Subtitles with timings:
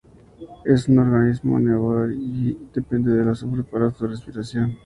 [0.65, 4.75] Es un organismo anaerobio y depende del azufre para su respiración.